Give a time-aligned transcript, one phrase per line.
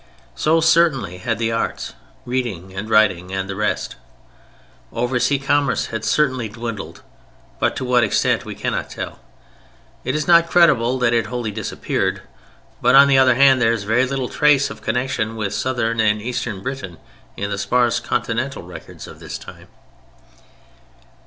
[0.33, 3.97] So certainly had the arts—reading and writing and the rest.
[4.91, 7.03] Over sea commerce had certainly dwindled,
[7.59, 9.19] but to what extent we cannot tell.
[10.03, 12.23] It is not credible that it wholly disappeared;
[12.81, 16.19] but on the other hand there is very little trace of connection with southern and
[16.19, 16.97] eastern Britain
[17.37, 19.67] in the sparse continental records of this time.